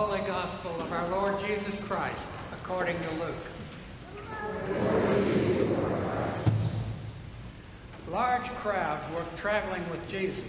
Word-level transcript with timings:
Holy 0.00 0.20
Gospel 0.20 0.80
of 0.80 0.90
our 0.94 1.06
Lord 1.10 1.38
Jesus 1.46 1.78
Christ 1.84 2.16
according 2.54 2.96
to 3.02 3.10
Luke. 3.22 3.34
Large 8.08 8.48
crowds 8.54 9.04
were 9.14 9.26
traveling 9.36 9.86
with 9.90 10.08
Jesus, 10.08 10.42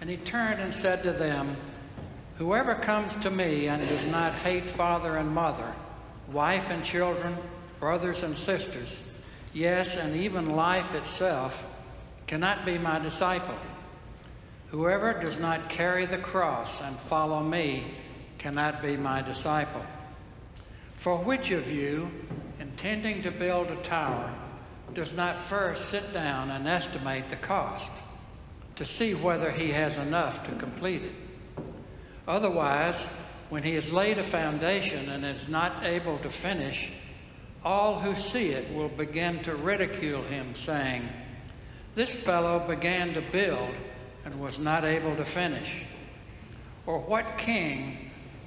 and 0.00 0.10
he 0.10 0.16
turned 0.16 0.58
and 0.58 0.74
said 0.74 1.04
to 1.04 1.12
them, 1.12 1.56
Whoever 2.38 2.74
comes 2.74 3.14
to 3.18 3.30
me 3.30 3.68
and 3.68 3.80
does 3.88 4.06
not 4.08 4.34
hate 4.34 4.66
father 4.66 5.16
and 5.16 5.30
mother, 5.30 5.72
wife 6.32 6.68
and 6.68 6.82
children, 6.82 7.36
brothers 7.78 8.24
and 8.24 8.36
sisters, 8.36 8.96
yes, 9.54 9.94
and 9.94 10.16
even 10.16 10.56
life 10.56 10.92
itself, 10.92 11.64
cannot 12.26 12.66
be 12.66 12.78
my 12.78 12.98
disciple. 12.98 13.54
Whoever 14.72 15.12
does 15.12 15.38
not 15.38 15.68
carry 15.68 16.04
the 16.04 16.18
cross 16.18 16.80
and 16.82 16.98
follow 16.98 17.40
me 17.44 17.84
cannot 18.46 18.80
be 18.80 18.96
my 18.96 19.20
disciple. 19.22 19.84
For 20.98 21.16
which 21.16 21.50
of 21.50 21.68
you, 21.68 22.08
intending 22.60 23.24
to 23.24 23.32
build 23.32 23.66
a 23.72 23.82
tower, 23.82 24.32
does 24.94 25.12
not 25.14 25.36
first 25.36 25.88
sit 25.88 26.14
down 26.14 26.52
and 26.52 26.68
estimate 26.68 27.28
the 27.28 27.34
cost 27.34 27.90
to 28.76 28.84
see 28.84 29.14
whether 29.14 29.50
he 29.50 29.72
has 29.72 29.96
enough 29.96 30.46
to 30.46 30.54
complete 30.54 31.02
it? 31.02 31.64
Otherwise, 32.28 32.94
when 33.48 33.64
he 33.64 33.74
has 33.74 33.92
laid 33.92 34.16
a 34.16 34.22
foundation 34.22 35.08
and 35.08 35.24
is 35.24 35.48
not 35.48 35.84
able 35.84 36.16
to 36.18 36.30
finish, 36.30 36.92
all 37.64 37.98
who 37.98 38.14
see 38.14 38.50
it 38.50 38.72
will 38.72 38.90
begin 38.90 39.42
to 39.42 39.56
ridicule 39.56 40.22
him, 40.22 40.54
saying, 40.54 41.08
This 41.96 42.10
fellow 42.10 42.60
began 42.60 43.12
to 43.14 43.22
build 43.22 43.74
and 44.24 44.38
was 44.38 44.56
not 44.56 44.84
able 44.84 45.16
to 45.16 45.24
finish. 45.24 45.82
Or 46.86 47.00
what 47.00 47.38
king, 47.38 48.05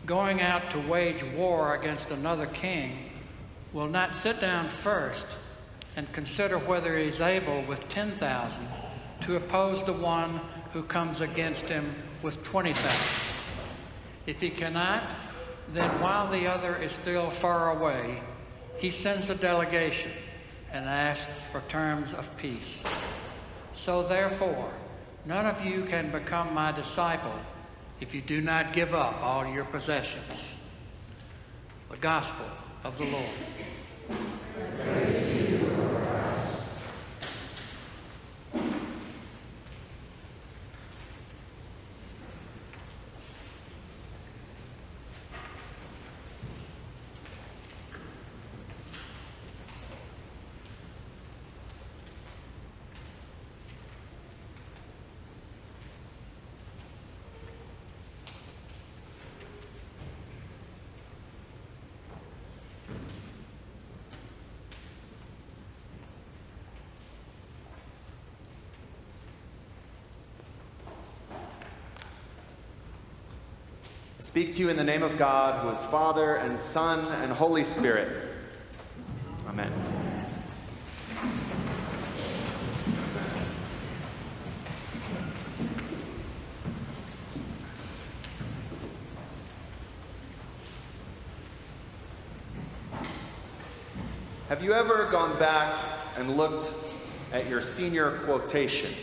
going 0.10 0.42
out 0.42 0.72
to 0.72 0.80
wage 0.80 1.24
war 1.36 1.76
against 1.76 2.10
another 2.10 2.48
king, 2.48 3.12
will 3.74 3.88
not 3.88 4.12
sit 4.12 4.42
down 4.42 4.68
first 4.68 5.28
and 5.96 6.12
consider 6.14 6.58
whether 6.58 6.98
he 6.98 7.04
is 7.04 7.22
able 7.22 7.62
with 7.66 7.88
10,000 7.90 8.60
to 9.22 9.36
oppose 9.36 9.84
the 9.84 9.94
one 9.94 10.42
who 10.74 10.82
comes 10.82 11.22
against 11.22 11.62
him 11.62 11.94
with 12.24 12.44
20,000? 12.44 12.90
If 14.26 14.42
he 14.42 14.50
cannot, 14.50 15.04
then 15.74 16.02
while 16.02 16.28
the 16.28 16.48
other 16.48 16.76
is 16.78 16.92
still 16.92 17.30
far 17.30 17.78
away, 17.78 18.24
he 18.80 18.90
sends 18.90 19.30
a 19.30 19.36
delegation 19.36 20.10
and 20.72 20.86
asks 20.86 21.28
for 21.52 21.62
terms 21.70 22.12
of 22.16 22.36
peace. 22.36 22.80
So 23.76 24.02
therefore, 24.02 24.74
none 25.28 25.46
of 25.46 25.64
you 25.64 25.86
can 25.86 26.10
become 26.10 26.52
my 26.56 26.72
disciple 26.72 27.40
if 28.02 28.14
you 28.14 28.22
do 28.22 28.42
not 28.42 28.74
give 28.74 28.94
up 28.94 29.22
all 29.22 29.46
your 29.46 29.66
possessions. 29.66 30.24
The 31.90 31.98
Gospel 31.98 32.46
of 32.84 32.98
the 32.98 33.06
Lord. 33.06 33.26
Speak 74.30 74.54
to 74.54 74.60
you 74.60 74.70
in 74.70 74.78
the 74.78 74.84
name 74.84 75.02
of 75.02 75.18
God, 75.18 75.64
who 75.64 75.70
is 75.72 75.84
Father 75.86 76.36
and 76.36 76.62
Son 76.62 77.00
and 77.24 77.32
Holy 77.34 77.64
Spirit. 77.64 78.30
Amen. 79.48 79.74
Have 94.48 94.64
you 94.64 94.74
ever 94.74 95.10
gone 95.10 95.40
back 95.40 95.84
and 96.18 96.38
looked 96.38 96.72
at 97.34 97.50
your 97.50 97.64
senior 97.64 98.20
quotation? 98.26 98.94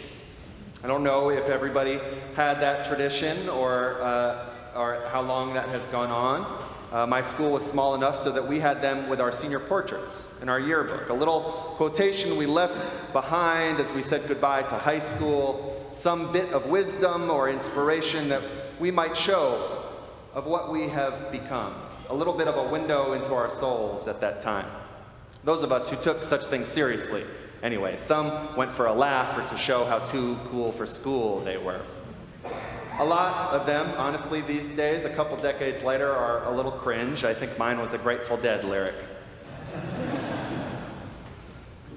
I 0.85 0.87
don't 0.87 1.03
know 1.03 1.31
if 1.31 1.49
everybody 1.49 1.99
had 2.37 2.61
that 2.61 2.87
tradition 2.87 3.49
or 3.49 4.01
uh, 4.01 4.51
or 4.77 5.09
how 5.11 5.23
long 5.23 5.55
that 5.55 5.69
has 5.69 5.87
gone 5.89 6.11
on. 6.11 6.63
Uh, 6.93 7.07
my 7.07 7.21
school 7.21 7.53
was 7.53 7.65
small 7.65 7.95
enough 7.95 8.19
so 8.19 8.31
that 8.31 8.47
we 8.47 8.61
had 8.61 8.81
them 8.81 9.09
with 9.09 9.21
our 9.21 9.33
senior 9.33 9.59
portraits 9.59 10.33
in 10.41 10.49
our 10.49 10.61
yearbook. 10.61 11.09
A 11.09 11.15
little 11.15 11.75
quotation 11.77 12.37
we 12.37 12.47
left 12.47 12.87
behind 13.13 13.81
as 13.81 13.91
we 13.93 14.03
said 14.03 14.27
goodbye 14.29 14.63
to 14.63 14.77
high 14.77 15.01
school, 15.01 15.93
some 15.97 16.33
bit 16.33 16.51
of 16.53 16.67
wisdom 16.67 17.31
or 17.31 17.51
inspiration 17.51 18.29
that 18.29 18.43
we 18.79 18.91
might 18.91 19.17
show 19.17 19.83
of 20.35 20.47
what 20.47 20.71
we 20.71 20.89
have 20.89 21.33
become. 21.33 21.75
A 22.09 22.15
little 22.15 22.35
bit 22.35 22.47
of 22.47 22.57
a 22.57 22.71
window 22.71 23.15
into 23.15 23.35
our 23.35 23.51
souls 23.51 24.07
at 24.07 24.21
that 24.21 24.41
time. 24.41 24.71
Those 25.43 25.63
of 25.63 25.73
us 25.73 25.89
who 25.91 25.97
took 25.97 26.23
such 26.23 26.45
things 26.45 26.69
seriously. 26.69 27.25
Anyway, 27.63 27.97
some 28.07 28.55
went 28.55 28.73
for 28.73 28.87
a 28.87 28.93
laugh 28.93 29.37
or 29.37 29.49
to 29.49 29.61
show 29.61 29.85
how 29.85 30.01
too 30.01 30.39
cool 30.51 30.71
for 30.73 30.87
school 30.87 31.41
they 31.41 31.57
were. 31.57 31.81
A 32.99 33.05
lot 33.05 33.53
of 33.53 33.67
them, 33.67 33.93
honestly, 33.99 34.41
these 34.41 34.67
days, 34.71 35.05
a 35.05 35.11
couple 35.11 35.37
decades 35.37 35.83
later, 35.83 36.11
are 36.11 36.45
a 36.47 36.51
little 36.51 36.73
cringe. 36.73 37.25
I 37.25 37.35
think 37.35 37.59
mine 37.59 37.79
was 37.79 37.93
a 37.93 37.99
Grateful 37.99 38.39
Dead 38.39 38.65
lyric. 38.65 38.95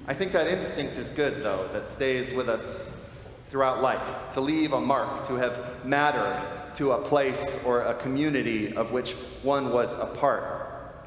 I 0.06 0.12
think 0.12 0.32
that 0.32 0.46
instinct 0.46 0.98
is 0.98 1.08
good, 1.08 1.42
though, 1.42 1.70
that 1.72 1.88
stays 1.88 2.34
with 2.34 2.50
us 2.50 3.02
throughout 3.48 3.80
life, 3.80 4.02
to 4.32 4.42
leave 4.42 4.74
a 4.74 4.80
mark, 4.80 5.26
to 5.28 5.36
have 5.36 5.86
mattered 5.86 6.74
to 6.74 6.92
a 6.92 7.00
place 7.00 7.64
or 7.64 7.80
a 7.80 7.94
community 7.94 8.76
of 8.76 8.92
which 8.92 9.12
one 9.42 9.72
was 9.72 9.94
a 9.94 10.06
part. 10.06 10.44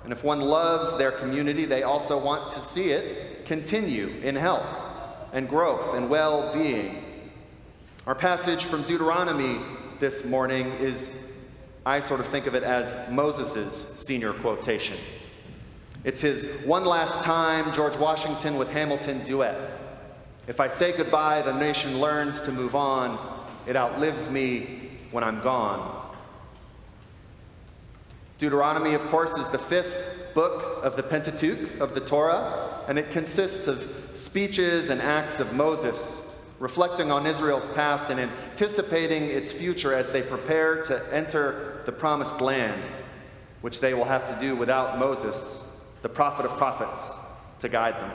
And 0.04 0.12
if 0.12 0.24
one 0.24 0.42
loves 0.42 0.98
their 0.98 1.12
community, 1.12 1.66
they 1.66 1.84
also 1.84 2.18
want 2.18 2.52
to 2.54 2.60
see 2.62 2.90
it 2.90 3.46
continue 3.46 4.08
in 4.24 4.36
health 4.36 4.66
and 5.34 5.48
growth 5.48 5.94
and 5.94 6.10
well 6.10 6.52
being. 6.52 7.04
Our 8.08 8.16
passage 8.16 8.66
from 8.66 8.84
Deuteronomy 8.84 9.62
this 10.04 10.26
morning 10.26 10.66
is, 10.82 11.18
I 11.86 12.02
sort 12.02 12.20
of 12.20 12.28
think 12.28 12.46
of 12.46 12.56
it 12.56 12.64
as 12.64 12.94
Moses' 13.10 14.04
senior 14.06 14.34
quotation. 14.34 14.98
It's 16.04 16.20
his 16.20 16.44
one 16.66 16.84
last 16.84 17.22
time 17.22 17.74
George 17.74 17.96
Washington 17.96 18.58
with 18.58 18.68
Hamilton 18.70 19.24
duet. 19.24 19.56
If 20.46 20.60
I 20.60 20.68
say 20.68 20.92
goodbye, 20.92 21.42
the 21.42 21.54
nation 21.54 22.02
learns 22.02 22.42
to 22.42 22.52
move 22.52 22.76
on. 22.76 23.18
It 23.66 23.78
outlives 23.78 24.30
me 24.30 24.90
when 25.12 25.24
I'm 25.24 25.40
gone. 25.40 26.14
Deuteronomy, 28.40 28.96
of 28.96 29.06
course, 29.06 29.38
is 29.38 29.48
the 29.48 29.58
fifth 29.58 30.34
book 30.34 30.84
of 30.84 30.98
the 30.98 31.04
Pentateuch, 31.04 31.80
of 31.80 31.96
the 31.96 32.02
Torah, 32.02 32.84
and 32.90 33.00
it 33.00 33.10
consists 33.12 33.68
of 33.68 34.10
speeches 34.16 34.90
and 34.90 35.02
acts 35.02 35.40
of 35.40 35.54
Moses 35.54 36.23
reflecting 36.60 37.12
on 37.12 37.26
Israel's 37.26 37.68
past 37.74 38.10
and 38.10 38.20
anticipating 38.20 39.24
its 39.24 39.52
future 39.52 39.94
as 39.94 40.10
they 40.10 40.22
prepare 40.22 40.82
to 40.84 41.14
enter 41.14 41.82
the 41.86 41.92
promised 41.92 42.42
land, 42.42 42.82
which 43.62 43.80
they 43.80 43.94
will 43.94 44.06
have 44.06 44.28
to 44.28 44.46
do 44.46 44.56
without 44.56 44.98
Moses, 44.98 45.66
the 46.02 46.10
prophet 46.10 46.46
of 46.46 46.58
prophets, 46.58 47.18
to 47.60 47.70
guide 47.70 47.96
them. 47.96 48.12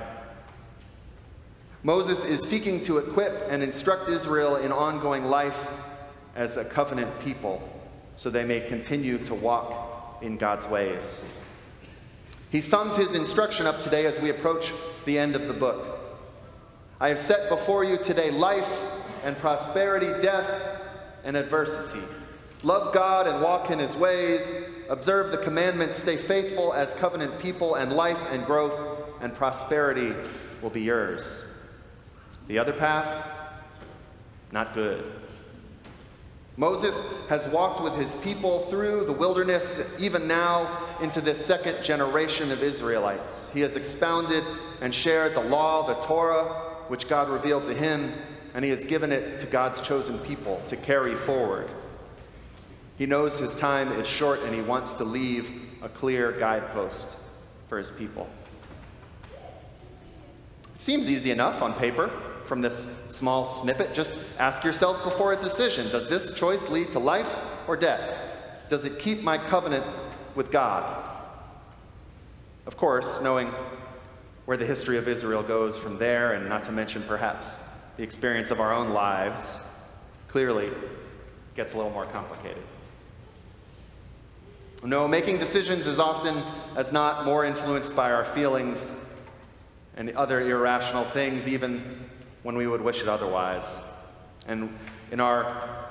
Moses 1.82 2.24
is 2.24 2.42
seeking 2.42 2.84
to 2.84 2.98
equip 2.98 3.50
and 3.50 3.62
instruct 3.62 4.08
Israel 4.08 4.56
in 4.56 4.72
ongoing 4.72 5.26
life 5.26 5.68
as 6.34 6.56
a 6.56 6.64
covenant 6.64 7.20
people 7.20 7.62
so 8.16 8.30
they 8.30 8.44
may 8.44 8.60
continue 8.60 9.18
to 9.18 9.34
walk 9.34 10.18
in 10.22 10.36
God's 10.36 10.66
ways. 10.66 11.20
He 12.50 12.60
sums 12.60 12.96
his 12.96 13.14
instruction 13.14 13.66
up 13.66 13.80
today 13.80 14.06
as 14.06 14.18
we 14.20 14.30
approach 14.30 14.72
the 15.04 15.18
end 15.18 15.36
of 15.36 15.46
the 15.48 15.54
book. 15.54 15.97
I 17.00 17.08
have 17.10 17.18
set 17.18 17.48
before 17.48 17.84
you 17.84 17.96
today 17.96 18.30
life 18.30 18.68
and 19.22 19.38
prosperity, 19.38 20.20
death 20.20 20.80
and 21.22 21.36
adversity. 21.36 22.02
Love 22.64 22.92
God 22.92 23.28
and 23.28 23.40
walk 23.40 23.70
in 23.70 23.78
his 23.78 23.94
ways. 23.94 24.64
Observe 24.88 25.30
the 25.30 25.38
commandments. 25.38 25.96
Stay 25.96 26.16
faithful 26.16 26.72
as 26.72 26.92
covenant 26.94 27.38
people, 27.38 27.76
and 27.76 27.92
life 27.92 28.18
and 28.30 28.44
growth 28.44 28.98
and 29.20 29.32
prosperity 29.32 30.12
will 30.60 30.70
be 30.70 30.80
yours. 30.80 31.44
The 32.48 32.58
other 32.58 32.72
path, 32.72 33.26
not 34.50 34.74
good. 34.74 35.12
Moses 36.56 37.00
has 37.28 37.46
walked 37.48 37.84
with 37.84 37.94
his 37.94 38.16
people 38.16 38.66
through 38.70 39.04
the 39.04 39.12
wilderness, 39.12 39.94
even 40.00 40.26
now 40.26 40.88
into 41.00 41.20
this 41.20 41.44
second 41.46 41.84
generation 41.84 42.50
of 42.50 42.64
Israelites. 42.64 43.48
He 43.52 43.60
has 43.60 43.76
expounded 43.76 44.42
and 44.80 44.92
shared 44.92 45.34
the 45.34 45.42
law, 45.42 45.86
the 45.86 46.04
Torah, 46.04 46.67
which 46.88 47.08
God 47.08 47.28
revealed 47.28 47.64
to 47.66 47.74
him, 47.74 48.12
and 48.54 48.64
he 48.64 48.70
has 48.70 48.84
given 48.84 49.12
it 49.12 49.38
to 49.40 49.46
God's 49.46 49.80
chosen 49.80 50.18
people 50.20 50.62
to 50.66 50.76
carry 50.76 51.14
forward. 51.14 51.70
He 52.96 53.06
knows 53.06 53.38
his 53.38 53.54
time 53.54 53.92
is 53.92 54.06
short 54.06 54.40
and 54.40 54.52
he 54.52 54.60
wants 54.60 54.94
to 54.94 55.04
leave 55.04 55.50
a 55.82 55.88
clear 55.88 56.32
guidepost 56.32 57.06
for 57.68 57.78
his 57.78 57.90
people. 57.90 58.28
It 60.74 60.80
seems 60.80 61.08
easy 61.08 61.30
enough 61.30 61.62
on 61.62 61.74
paper 61.74 62.10
from 62.46 62.60
this 62.60 62.88
small 63.08 63.46
snippet. 63.46 63.94
Just 63.94 64.14
ask 64.40 64.64
yourself 64.64 65.04
before 65.04 65.32
a 65.32 65.36
decision 65.36 65.88
Does 65.90 66.08
this 66.08 66.34
choice 66.34 66.68
lead 66.68 66.90
to 66.92 66.98
life 66.98 67.32
or 67.68 67.76
death? 67.76 68.16
Does 68.68 68.84
it 68.84 68.98
keep 68.98 69.22
my 69.22 69.38
covenant 69.38 69.86
with 70.34 70.50
God? 70.50 71.04
Of 72.66 72.76
course, 72.76 73.22
knowing 73.22 73.50
where 74.48 74.56
the 74.56 74.64
history 74.64 74.96
of 74.96 75.06
Israel 75.06 75.42
goes 75.42 75.76
from 75.76 75.98
there, 75.98 76.32
and 76.32 76.48
not 76.48 76.64
to 76.64 76.72
mention 76.72 77.02
perhaps 77.02 77.58
the 77.98 78.02
experience 78.02 78.50
of 78.50 78.60
our 78.60 78.72
own 78.72 78.94
lives, 78.94 79.58
clearly 80.28 80.70
gets 81.54 81.74
a 81.74 81.76
little 81.76 81.92
more 81.92 82.06
complicated. 82.06 82.62
No, 84.82 85.06
making 85.06 85.36
decisions 85.36 85.86
is 85.86 85.98
often 85.98 86.42
as 86.76 86.92
not 86.92 87.26
more 87.26 87.44
influenced 87.44 87.94
by 87.94 88.10
our 88.10 88.24
feelings 88.24 88.90
and 89.98 90.08
other 90.12 90.40
irrational 90.40 91.04
things, 91.04 91.46
even 91.46 92.08
when 92.42 92.56
we 92.56 92.66
would 92.66 92.80
wish 92.80 93.02
it 93.02 93.08
otherwise. 93.08 93.76
And 94.46 94.74
in 95.12 95.20
our 95.20 95.90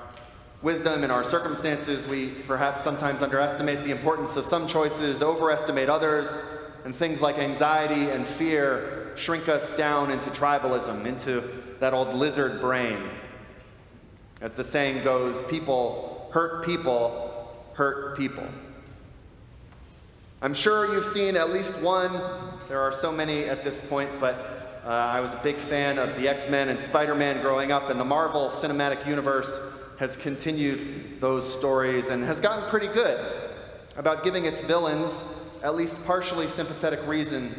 wisdom, 0.64 1.04
in 1.04 1.12
our 1.12 1.24
circumstances, 1.24 2.08
we 2.08 2.30
perhaps 2.48 2.84
sometimes 2.84 3.22
underestimate 3.22 3.84
the 3.84 3.92
importance 3.92 4.36
of 4.36 4.48
some 4.48 4.68
choices, 4.68 5.22
overestimate 5.22 5.90
others, 5.90 6.40
and 6.86 6.96
things 6.96 7.22
like 7.22 7.38
anxiety 7.38 8.10
and 8.12 8.26
fear 8.26 9.12
shrink 9.16 9.50
us 9.50 9.76
down 9.76 10.12
into 10.12 10.30
tribalism, 10.30 11.06
into 11.06 11.44
that 11.80 11.94
old 11.94 12.14
lizard 12.14 12.62
brain. 12.62 13.10
As 14.42 14.54
the 14.54 14.64
saying 14.64 15.04
goes, 15.04 15.42
people 15.50 16.30
hurt 16.32 16.66
people, 16.66 17.56
hurt 17.74 18.18
people. 18.18 18.48
I'm 20.42 20.54
sure 20.54 20.94
you've 20.94 21.06
seen 21.06 21.36
at 21.36 21.50
least 21.50 21.76
one, 21.80 22.12
there 22.68 22.80
are 22.80 22.92
so 22.92 23.12
many 23.12 23.46
at 23.46 23.64
this 23.64 23.80
point, 23.80 24.10
but 24.20 24.82
uh, 24.86 24.90
I 24.90 25.20
was 25.20 25.34
a 25.34 25.38
big 25.38 25.56
fan 25.56 25.98
of 25.98 26.16
the 26.16 26.30
X 26.30 26.48
Men 26.48 26.70
and 26.70 26.80
Spider 26.80 27.16
Man 27.16 27.42
growing 27.42 27.72
up, 27.72 27.90
and 27.90 28.00
the 28.00 28.06
Marvel 28.06 28.52
Cinematic 28.54 29.08
Universe 29.08 29.60
has 30.00 30.16
continued 30.16 31.20
those 31.20 31.52
stories 31.52 32.10
and 32.10 32.24
has 32.24 32.40
gotten 32.40 32.70
pretty 32.70 32.88
good 32.88 33.20
about 33.98 34.24
giving 34.24 34.46
its 34.46 34.62
villains 34.62 35.26
at 35.64 35.76
least 35.76 36.04
partially 36.06 36.48
sympathetic 36.48 37.06
reason 37.08 37.54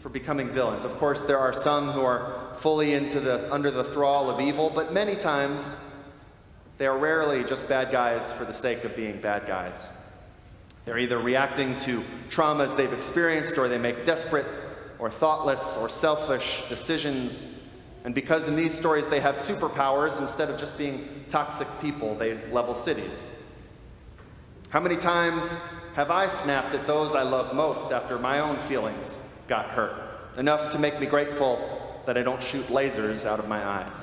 for 0.00 0.08
becoming 0.08 0.50
villains. 0.50 0.84
Of 0.84 0.96
course, 0.98 1.24
there 1.24 1.38
are 1.38 1.52
some 1.52 1.90
who 1.90 2.02
are 2.02 2.54
fully 2.58 2.94
into 2.94 3.20
the, 3.20 3.52
under 3.52 3.70
the 3.70 3.84
thrall 3.84 4.30
of 4.30 4.40
evil, 4.40 4.70
but 4.70 4.92
many 4.92 5.16
times 5.16 5.76
they 6.78 6.86
are 6.86 6.96
rarely 6.96 7.42
just 7.44 7.68
bad 7.68 7.90
guys 7.90 8.30
for 8.32 8.44
the 8.44 8.54
sake 8.54 8.84
of 8.84 8.94
being 8.94 9.20
bad 9.20 9.46
guys. 9.46 9.88
They're 10.84 10.98
either 10.98 11.18
reacting 11.18 11.74
to 11.76 12.04
traumas 12.30 12.76
they've 12.76 12.92
experienced, 12.92 13.58
or 13.58 13.68
they 13.68 13.78
make 13.78 14.06
desperate, 14.06 14.46
or 14.98 15.10
thoughtless, 15.10 15.76
or 15.78 15.88
selfish 15.88 16.62
decisions. 16.68 17.44
And 18.04 18.14
because 18.14 18.46
in 18.46 18.54
these 18.54 18.72
stories 18.72 19.08
they 19.08 19.20
have 19.20 19.34
superpowers, 19.34 20.20
instead 20.20 20.48
of 20.48 20.60
just 20.60 20.78
being 20.78 21.24
toxic 21.28 21.66
people, 21.80 22.14
they 22.14 22.34
level 22.52 22.74
cities. 22.74 23.30
How 24.68 24.80
many 24.80 24.96
times 24.96 25.56
have 25.94 26.10
I 26.10 26.28
snapped 26.28 26.74
at 26.74 26.86
those 26.88 27.14
I 27.14 27.22
love 27.22 27.54
most 27.54 27.92
after 27.92 28.18
my 28.18 28.40
own 28.40 28.58
feelings 28.58 29.16
got 29.46 29.66
hurt? 29.66 29.94
Enough 30.36 30.72
to 30.72 30.78
make 30.78 30.98
me 30.98 31.06
grateful 31.06 32.02
that 32.04 32.18
I 32.18 32.22
don't 32.22 32.42
shoot 32.42 32.66
lasers 32.66 33.24
out 33.24 33.38
of 33.38 33.48
my 33.48 33.64
eyes. 33.64 33.94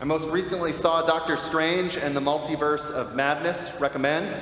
I 0.00 0.04
most 0.04 0.28
recently 0.30 0.72
saw 0.72 1.06
Doctor 1.06 1.36
Strange 1.36 1.96
and 1.96 2.16
the 2.16 2.20
Multiverse 2.20 2.90
of 2.90 3.14
Madness. 3.14 3.70
Recommend. 3.80 4.34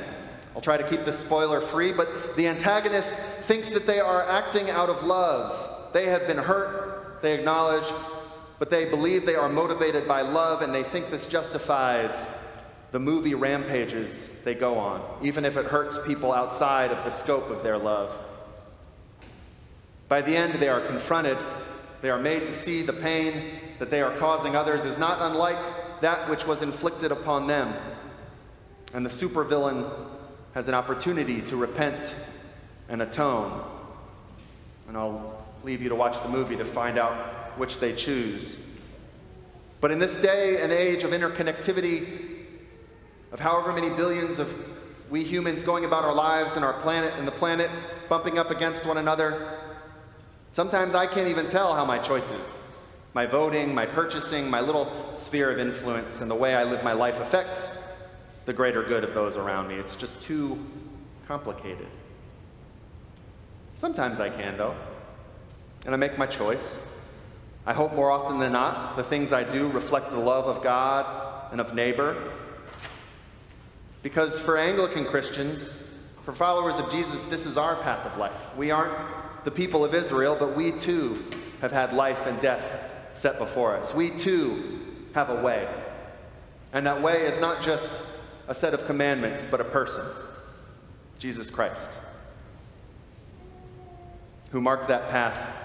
I'll 0.55 0.62
try 0.62 0.78
to 0.78 0.88
keep 0.88 1.05
this 1.05 1.19
spoiler 1.19 1.61
free, 1.61 1.93
but 1.93 2.34
the 2.37 2.49
antagonist 2.49 3.12
thinks 3.43 3.69
that 3.70 3.87
they 3.87 4.00
are 4.00 4.26
acting 4.26 4.70
out 4.70 4.88
of 4.88 5.05
love. 5.05 5.93
They 5.93 6.06
have 6.06 6.26
been 6.26 6.38
hurt, 6.38 7.20
they 7.20 7.34
acknowledge, 7.34 7.84
but 8.61 8.69
they 8.69 8.85
believe 8.85 9.25
they 9.25 9.37
are 9.37 9.49
motivated 9.49 10.07
by 10.07 10.21
love 10.21 10.61
and 10.61 10.73
they 10.73 10.83
think 10.83 11.11
this 11.11 11.27
justifies 11.27 12.27
the 12.93 13.01
movie 13.01 13.35
rampages 13.35 14.29
they 14.45 14.55
go 14.55 14.79
on, 14.79 15.03
even 15.25 15.47
if 15.47 15.57
it 15.57 15.65
hurts 15.65 15.99
people 16.07 16.31
outside 16.31 16.91
of 16.91 17.03
the 17.03 17.11
scope 17.11 17.49
of 17.49 17.62
their 17.62 17.79
love. 17.79 18.15
By 20.09 20.21
the 20.21 20.37
end, 20.37 20.61
they 20.61 20.69
are 20.69 20.83
confronted, 20.83 21.39
they 22.03 22.11
are 22.11 22.19
made 22.19 22.41
to 22.41 22.53
see 22.53 22.83
the 22.83 22.93
pain 22.93 23.61
that 23.79 23.91
they 23.91 24.03
are 24.03 24.15
causing 24.19 24.55
others 24.55 24.85
is 24.85 24.99
not 24.99 25.31
unlike 25.31 25.56
that 26.03 26.29
which 26.29 26.47
was 26.47 26.61
inflicted 26.61 27.13
upon 27.13 27.47
them. 27.47 27.73
And 28.93 29.06
the 29.06 29.11
supervillain 29.11 29.91
has 30.53 30.69
an 30.69 30.75
opportunity 30.75 31.41
to 31.43 31.56
repent 31.56 32.15
and 32.91 33.01
atone. 33.01 33.65
And 34.87 34.99
I'll 34.99 35.47
leave 35.65 35.81
you 35.81 35.89
to 35.89 35.95
watch 35.95 36.23
the 36.23 36.29
movie 36.29 36.56
to 36.56 36.65
find 36.67 36.99
out 36.99 37.40
which 37.58 37.81
they 37.81 37.94
choose. 37.94 38.58
But 39.81 39.91
in 39.91 39.99
this 39.99 40.17
day 40.17 40.61
and 40.62 40.73
age 40.73 41.05
of 41.05 41.11
interconnectivity, 41.11 42.47
of 43.32 43.41
however 43.41 43.73
many 43.73 43.88
billions 43.91 44.38
of 44.38 44.52
we 45.11 45.25
humans 45.25 45.64
going 45.64 45.85
about 45.85 46.05
our 46.05 46.14
lives 46.14 46.56
and 46.56 46.64
our 46.64 46.75
planet 46.75 47.14
and 47.17 47.26
the 47.26 47.32
planet 47.32 47.70
bumping 48.08 48.38
up 48.38 48.50
against 48.50 48.87
one 48.87 48.99
another, 48.99 49.58
sometimes 50.52 50.94
I 50.94 51.06
can't 51.06 51.29
even 51.29 51.49
tell 51.49 51.75
how 51.75 51.85
my 51.85 51.99
choices 51.99 52.56
my 53.12 53.26
voting, 53.26 53.75
my 53.75 53.87
purchasing, 53.87 54.49
my 54.49 54.61
little 54.61 54.88
sphere 55.14 55.50
of 55.50 55.58
influence, 55.58 56.20
and 56.20 56.31
the 56.31 56.35
way 56.35 56.55
I 56.55 56.64
live 56.64 56.85
my 56.85 56.93
life 56.93 57.19
affects 57.19 57.82
the 58.46 58.53
greater 58.53 58.82
good 58.82 59.03
of 59.05 59.14
those 59.14 59.37
around 59.37 59.69
me. 59.69 59.75
It's 59.75 59.96
just 59.96 60.23
too 60.23 60.64
complicated. 61.26 61.88
Sometimes 63.75 64.20
I 64.20 64.31
can, 64.31 64.56
though, 64.56 64.76
and 65.85 65.94
I 65.94 65.96
make 65.96 66.19
my 66.19 66.26
choice. 66.26 66.79
I 67.70 67.72
hope 67.72 67.94
more 67.94 68.11
often 68.11 68.40
than 68.40 68.50
not 68.50 68.96
the 68.96 69.05
things 69.05 69.32
I 69.32 69.44
do 69.44 69.69
reflect 69.69 70.10
the 70.10 70.19
love 70.19 70.46
of 70.46 70.60
God 70.60 71.53
and 71.53 71.60
of 71.60 71.72
neighbor. 71.72 72.32
Because 74.03 74.36
for 74.41 74.58
Anglican 74.58 75.05
Christians, 75.05 75.81
for 76.24 76.32
followers 76.32 76.79
of 76.79 76.91
Jesus, 76.91 77.22
this 77.22 77.46
is 77.46 77.56
our 77.56 77.77
path 77.77 78.05
of 78.05 78.19
life. 78.19 78.32
We 78.56 78.72
aren't 78.72 78.93
the 79.44 79.53
people 79.53 79.84
of 79.84 79.94
Israel, 79.94 80.36
but 80.36 80.56
we 80.56 80.72
too 80.72 81.24
have 81.60 81.70
had 81.70 81.93
life 81.93 82.27
and 82.27 82.41
death 82.41 82.60
set 83.15 83.39
before 83.39 83.77
us. 83.77 83.94
We 83.94 84.10
too 84.10 84.81
have 85.15 85.31
a 85.31 85.41
way. 85.41 85.72
And 86.72 86.84
that 86.89 87.00
way 87.00 87.22
is 87.22 87.39
not 87.39 87.62
just 87.62 88.03
a 88.48 88.55
set 88.55 88.74
of 88.74 88.84
commandments, 88.84 89.46
but 89.48 89.60
a 89.60 89.65
person 89.65 90.05
Jesus 91.20 91.48
Christ, 91.50 91.89
who 94.50 94.60
marked 94.60 94.89
that 94.89 95.08
path, 95.08 95.59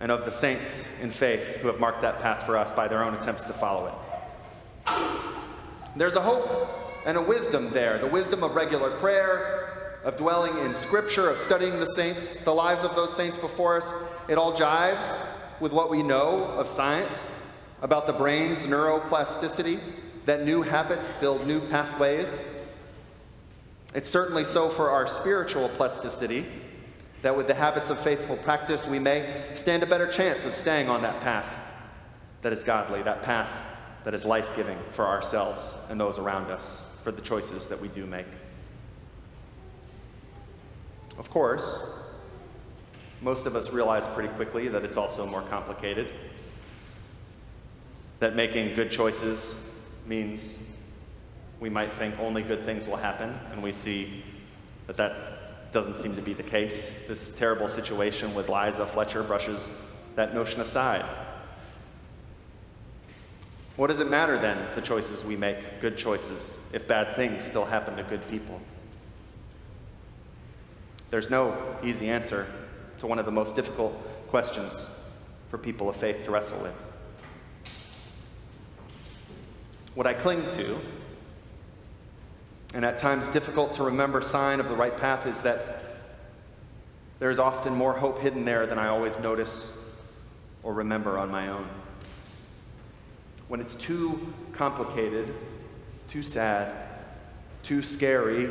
and 0.00 0.10
of 0.10 0.24
the 0.24 0.32
saints 0.32 0.88
in 1.02 1.10
faith 1.10 1.42
who 1.58 1.68
have 1.68 1.78
marked 1.78 2.02
that 2.02 2.20
path 2.20 2.44
for 2.46 2.56
us 2.56 2.72
by 2.72 2.88
their 2.88 3.04
own 3.04 3.14
attempts 3.14 3.44
to 3.44 3.52
follow 3.52 3.86
it. 3.86 4.94
There's 5.94 6.16
a 6.16 6.20
hope 6.20 6.68
and 7.06 7.16
a 7.16 7.22
wisdom 7.22 7.70
there 7.70 7.98
the 7.98 8.06
wisdom 8.06 8.42
of 8.42 8.54
regular 8.54 8.90
prayer, 8.98 10.00
of 10.04 10.16
dwelling 10.16 10.56
in 10.64 10.74
Scripture, 10.74 11.28
of 11.28 11.38
studying 11.38 11.78
the 11.78 11.86
saints, 11.86 12.36
the 12.44 12.54
lives 12.54 12.82
of 12.82 12.94
those 12.94 13.14
saints 13.14 13.36
before 13.36 13.76
us. 13.76 13.92
It 14.28 14.38
all 14.38 14.56
jives 14.56 15.20
with 15.60 15.72
what 15.72 15.90
we 15.90 16.02
know 16.02 16.44
of 16.44 16.68
science 16.68 17.30
about 17.82 18.06
the 18.06 18.12
brain's 18.12 18.64
neuroplasticity, 18.64 19.78
that 20.24 20.44
new 20.44 20.62
habits 20.62 21.12
build 21.14 21.46
new 21.46 21.60
pathways. 21.68 22.46
It's 23.94 24.08
certainly 24.08 24.44
so 24.44 24.68
for 24.68 24.90
our 24.90 25.08
spiritual 25.08 25.68
plasticity, 25.70 26.46
that 27.22 27.36
with 27.36 27.46
the 27.46 27.54
habits 27.54 27.90
of 27.90 28.00
faithful 28.00 28.36
practice, 28.38 28.86
we 28.86 28.98
may 28.98 29.44
stand 29.54 29.82
a 29.82 29.86
better 29.86 30.06
chance 30.06 30.44
of 30.44 30.54
staying 30.54 30.88
on 30.88 31.02
that 31.02 31.20
path 31.20 31.46
that 32.42 32.52
is 32.52 32.64
godly, 32.64 33.02
that 33.02 33.22
path 33.22 33.50
that 34.04 34.14
is 34.14 34.24
life 34.24 34.48
giving 34.56 34.78
for 34.92 35.06
ourselves 35.06 35.74
and 35.90 36.00
those 36.00 36.18
around 36.18 36.50
us, 36.50 36.84
for 37.04 37.12
the 37.12 37.20
choices 37.20 37.68
that 37.68 37.80
we 37.80 37.88
do 37.88 38.06
make. 38.06 38.26
Of 41.18 41.28
course, 41.28 41.86
most 43.20 43.44
of 43.44 43.54
us 43.54 43.70
realize 43.70 44.06
pretty 44.08 44.30
quickly 44.30 44.68
that 44.68 44.84
it's 44.84 44.96
also 44.96 45.26
more 45.26 45.42
complicated. 45.42 46.08
That 48.20 48.34
making 48.34 48.74
good 48.74 48.90
choices 48.90 49.54
means 50.06 50.54
we 51.60 51.68
might 51.68 51.92
think 51.94 52.18
only 52.18 52.42
good 52.42 52.64
things 52.64 52.86
will 52.86 52.96
happen, 52.96 53.38
and 53.52 53.62
we 53.62 53.72
see 53.72 54.24
that 54.86 54.96
that 54.96 55.39
doesn't 55.72 55.96
seem 55.96 56.16
to 56.16 56.22
be 56.22 56.32
the 56.32 56.42
case. 56.42 56.98
This 57.06 57.36
terrible 57.36 57.68
situation 57.68 58.34
with 58.34 58.48
Liza 58.48 58.86
Fletcher 58.86 59.22
brushes 59.22 59.70
that 60.16 60.34
notion 60.34 60.60
aside. 60.60 61.04
What 63.76 63.88
does 63.88 64.00
it 64.00 64.10
matter 64.10 64.36
then, 64.38 64.58
the 64.74 64.82
choices 64.82 65.24
we 65.24 65.36
make, 65.36 65.80
good 65.80 65.96
choices, 65.96 66.62
if 66.72 66.86
bad 66.86 67.16
things 67.16 67.44
still 67.44 67.64
happen 67.64 67.96
to 67.96 68.02
good 68.02 68.28
people? 68.28 68.60
There's 71.10 71.30
no 71.30 71.56
easy 71.82 72.08
answer 72.10 72.46
to 72.98 73.06
one 73.06 73.18
of 73.18 73.24
the 73.24 73.32
most 73.32 73.56
difficult 73.56 73.94
questions 74.28 74.86
for 75.50 75.58
people 75.58 75.88
of 75.88 75.96
faith 75.96 76.24
to 76.24 76.30
wrestle 76.30 76.60
with. 76.60 76.74
What 79.94 80.06
I 80.06 80.14
cling 80.14 80.48
to, 80.50 80.78
and 82.74 82.84
at 82.84 82.98
times 82.98 83.28
difficult 83.28 83.74
to 83.74 83.82
remember 83.84 84.22
sign 84.22 84.60
of 84.60 84.68
the 84.68 84.74
right 84.74 84.96
path, 84.96 85.26
is 85.26 85.42
that 85.42 85.80
there 87.18 87.30
is 87.30 87.38
often 87.38 87.74
more 87.74 87.92
hope 87.92 88.20
hidden 88.20 88.44
there 88.44 88.66
than 88.66 88.78
I 88.78 88.88
always 88.88 89.18
notice 89.18 89.76
or 90.62 90.72
remember 90.74 91.18
on 91.18 91.30
my 91.30 91.48
own. 91.48 91.68
When 93.48 93.60
it's 93.60 93.74
too 93.74 94.32
complicated, 94.52 95.34
too 96.08 96.22
sad, 96.22 96.72
too 97.62 97.82
scary, 97.82 98.50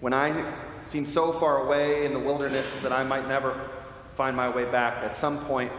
when 0.00 0.12
I 0.12 0.44
seem 0.82 1.06
so 1.06 1.32
far 1.32 1.66
away 1.66 2.04
in 2.04 2.12
the 2.12 2.18
wilderness 2.18 2.74
that 2.76 2.92
I 2.92 3.02
might 3.02 3.26
never 3.26 3.58
find 4.16 4.36
my 4.36 4.48
way 4.48 4.64
back, 4.66 5.02
at 5.02 5.16
some 5.16 5.38
point, 5.46 5.72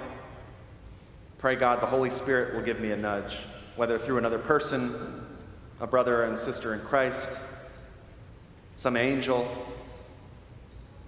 pray 1.37 1.55
God 1.55 1.81
the 1.81 1.85
Holy 1.85 2.09
Spirit 2.09 2.55
will 2.55 2.63
give 2.63 2.79
me 2.79 2.91
a 2.91 2.97
nudge, 2.97 3.37
whether 3.75 3.99
through 3.99 4.17
another 4.17 4.39
person, 4.39 5.26
a 5.79 5.87
brother 5.87 6.23
and 6.23 6.37
sister 6.37 6.73
in 6.73 6.79
Christ, 6.81 7.39
some 8.77 8.97
angel. 8.97 9.47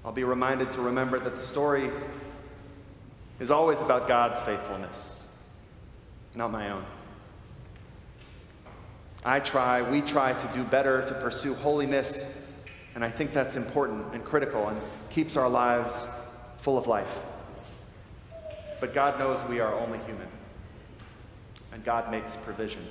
I'll 0.06 0.12
be 0.12 0.24
reminded 0.24 0.72
to 0.72 0.82
remember 0.82 1.20
that 1.20 1.36
the 1.36 1.42
story 1.42 1.90
is 3.40 3.52
always 3.52 3.82
about 3.82 4.08
God's 4.08 4.40
faithfulness, 4.42 5.24
not 6.36 6.52
my 6.52 6.72
own. 6.72 6.86
I 9.26 9.40
try, 9.40 9.82
we 9.90 10.02
try 10.02 10.34
to 10.34 10.48
do 10.54 10.64
better, 10.64 11.06
to 11.06 11.14
pursue 11.16 11.54
holiness, 11.56 12.38
and 12.96 13.04
I 13.04 13.12
think 13.12 13.34
that's 13.34 13.56
important 13.56 14.14
and 14.14 14.24
critical 14.24 14.68
and 14.70 14.80
keeps 15.10 15.36
our 15.36 15.50
lives 15.50 16.06
full 16.62 16.78
of 16.78 16.88
life. 16.88 17.14
But 18.80 18.94
God 18.94 19.20
knows 19.20 19.38
we 19.50 19.60
are 19.60 19.74
only 19.74 20.00
human, 20.00 20.28
and 21.74 21.84
God 21.84 22.10
makes 22.12 22.36
provision. 22.38 22.86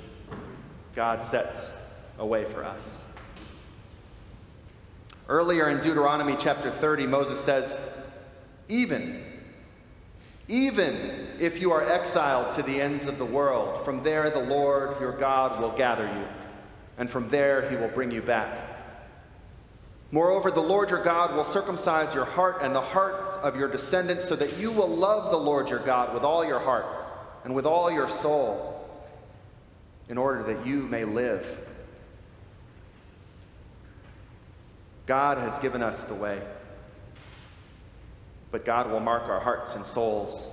God 0.99 1.23
sets 1.23 1.71
a 2.19 2.27
way 2.27 2.45
for 2.45 2.65
us. 2.65 3.03
Earlier 5.29 5.69
in 5.69 5.77
Deuteronomy 5.81 6.35
chapter 6.41 6.73
30, 6.73 7.07
Moses 7.07 7.39
says, 7.39 7.79
Even 8.69 9.23
even 10.49 11.29
if 11.39 11.61
you 11.61 11.71
are 11.71 11.89
exiled 11.89 12.53
to 12.57 12.65
the 12.65 12.81
ends 12.81 13.07
of 13.07 13.17
the 13.17 13.25
world, 13.25 13.85
from 13.85 14.03
there 14.03 14.29
the 14.29 14.41
Lord 14.41 15.01
your 15.01 15.13
God 15.13 15.61
will 15.61 15.71
gather 15.71 16.05
you, 16.05 16.27
and 16.97 17.09
from 17.09 17.29
there 17.29 17.71
he 17.71 17.77
will 17.77 17.91
bring 17.91 18.11
you 18.11 18.23
back. 18.23 18.59
Moreover, 20.11 20.51
the 20.51 20.61
Lord 20.61 20.91
your 20.91 21.05
God 21.05 21.37
will 21.37 21.45
circumcise 21.45 22.13
your 22.13 22.25
heart 22.25 22.59
and 22.61 22.75
the 22.75 22.81
heart 22.81 23.15
of 23.45 23.55
your 23.55 23.69
descendants, 23.69 24.27
so 24.27 24.35
that 24.35 24.59
you 24.59 24.73
will 24.73 24.89
love 24.89 25.31
the 25.31 25.39
Lord 25.39 25.69
your 25.69 25.79
God 25.79 26.13
with 26.13 26.25
all 26.25 26.45
your 26.45 26.59
heart 26.59 26.87
and 27.45 27.55
with 27.55 27.67
all 27.67 27.89
your 27.89 28.09
soul, 28.09 28.78
in 30.09 30.19
order 30.19 30.43
that 30.43 30.67
you 30.67 30.83
may 30.83 31.05
live. 31.05 31.47
God 35.07 35.39
has 35.39 35.59
given 35.59 35.83
us 35.83 36.03
the 36.03 36.15
way. 36.15 36.41
But 38.51 38.65
God 38.65 38.91
will 38.91 39.01
mark 39.01 39.25
our 39.25 39.41
hearts 39.41 39.75
and 39.75 39.87
souls 39.87 40.47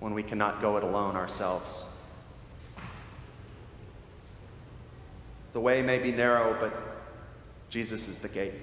when 0.00 0.14
we 0.14 0.22
cannot 0.22 0.60
go 0.60 0.76
it 0.76 0.82
alone 0.82 1.16
ourselves. 1.16 1.82
The 5.52 5.60
way 5.60 5.82
may 5.82 5.98
be 5.98 6.12
narrow, 6.12 6.56
but 6.60 6.72
Jesus 7.70 8.08
is 8.08 8.18
the 8.18 8.28
gate. 8.28 8.54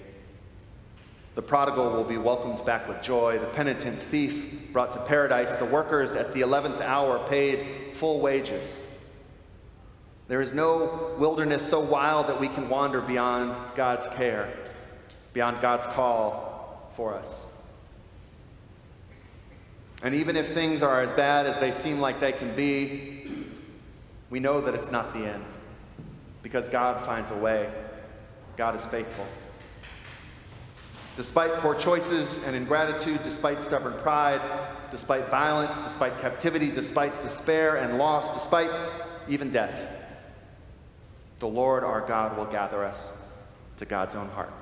The 1.35 1.41
prodigal 1.41 1.91
will 1.91 2.03
be 2.03 2.17
welcomed 2.17 2.65
back 2.65 2.87
with 2.87 3.01
joy, 3.01 3.37
the 3.39 3.47
penitent 3.47 4.01
thief 4.03 4.71
brought 4.71 4.93
to 4.93 4.99
paradise, 4.99 5.55
the 5.57 5.65
workers 5.65 6.13
at 6.13 6.33
the 6.33 6.41
11th 6.41 6.81
hour 6.81 7.27
paid 7.27 7.95
full 7.95 8.21
wages. 8.21 8.79
There 10.27 10.41
is 10.41 10.53
no 10.53 11.13
wilderness 11.19 11.67
so 11.67 11.79
wild 11.79 12.27
that 12.27 12.39
we 12.39 12.47
can 12.47 12.67
wander 12.67 12.99
beyond 12.99 13.55
God's 13.75 14.07
care, 14.15 14.51
beyond 15.33 15.61
God's 15.61 15.85
call 15.85 16.91
for 16.95 17.13
us. 17.13 17.43
And 20.01 20.15
even 20.15 20.35
if 20.35 20.53
things 20.53 20.81
are 20.81 21.01
as 21.01 21.11
bad 21.13 21.45
as 21.45 21.59
they 21.59 21.71
seem 21.71 21.99
like 21.99 22.19
they 22.19 22.31
can 22.31 22.55
be, 22.55 23.45
we 24.29 24.39
know 24.39 24.61
that 24.61 24.73
it's 24.73 24.91
not 24.91 25.13
the 25.13 25.25
end 25.25 25.45
because 26.41 26.69
God 26.69 27.05
finds 27.05 27.31
a 27.31 27.37
way. 27.37 27.71
God 28.57 28.75
is 28.75 28.85
faithful. 28.85 29.25
Despite 31.17 31.51
poor 31.53 31.75
choices 31.75 32.45
and 32.45 32.55
ingratitude, 32.55 33.19
despite 33.23 33.61
stubborn 33.61 33.93
pride, 34.01 34.41
despite 34.91 35.29
violence, 35.29 35.77
despite 35.79 36.19
captivity, 36.19 36.71
despite 36.71 37.21
despair 37.21 37.77
and 37.77 37.97
loss, 37.97 38.33
despite 38.33 38.69
even 39.29 39.51
death, 39.51 39.73
the 41.39 41.47
Lord 41.47 41.83
our 41.83 42.01
God 42.01 42.37
will 42.37 42.45
gather 42.45 42.83
us 42.83 43.11
to 43.77 43.85
God's 43.85 44.15
own 44.15 44.27
heart. 44.29 44.53